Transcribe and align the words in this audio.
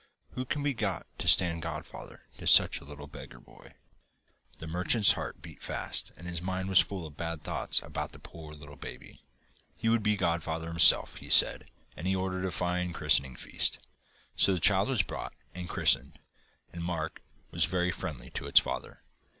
Who 0.31 0.45
can 0.45 0.63
be 0.63 0.73
got 0.73 1.05
to 1.19 1.27
stand 1.27 1.61
godfather 1.61 2.23
to 2.39 2.47
such 2.47 2.81
a 2.81 2.83
little 2.83 3.05
beggar 3.05 3.39
boy?' 3.39 3.75
The 4.57 4.65
merchant's 4.65 5.11
heart 5.11 5.43
beat 5.43 5.61
fast, 5.61 6.11
and 6.17 6.25
his 6.27 6.41
mind 6.41 6.69
was 6.69 6.79
full 6.79 7.05
of 7.05 7.15
bad 7.15 7.43
thoughts 7.43 7.83
about 7.83 8.11
that 8.13 8.23
poor 8.23 8.55
little 8.55 8.77
baby. 8.77 9.21
He 9.75 9.89
would 9.89 10.01
be 10.01 10.15
godfather 10.17 10.69
himself, 10.69 11.17
he 11.17 11.29
said, 11.29 11.69
and 11.95 12.07
he 12.07 12.15
ordered 12.15 12.45
a 12.45 12.51
fine 12.51 12.93
christening 12.93 13.35
feast; 13.35 13.77
so 14.35 14.55
the 14.55 14.59
child 14.59 14.89
was 14.89 15.03
brought 15.03 15.33
and 15.53 15.69
christened, 15.69 16.17
and 16.73 16.83
Mark 16.83 17.21
was 17.51 17.65
very 17.65 17.91
friendly 17.91 18.31
to 18.31 18.47
its 18.47 18.59
father. 18.59 19.03